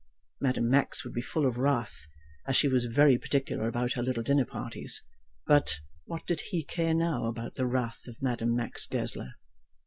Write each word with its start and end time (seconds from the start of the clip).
Madame 0.39 0.67
Max 0.67 1.03
would 1.05 1.13
be 1.13 1.21
full 1.21 1.45
of 1.45 1.59
wrath, 1.59 2.07
as 2.47 2.55
she 2.57 2.67
was 2.67 2.85
very 2.85 3.19
particular 3.19 3.67
about 3.67 3.93
her 3.93 4.01
little 4.01 4.23
dinner 4.23 4.45
parties; 4.45 5.03
but, 5.45 5.79
what 6.05 6.25
did 6.25 6.39
he 6.41 6.63
care 6.63 6.95
now 6.95 7.25
about 7.25 7.53
the 7.53 7.67
wrath 7.67 8.07
of 8.07 8.19
Madame 8.19 8.55
Max 8.55 8.87
Goesler? 8.87 9.35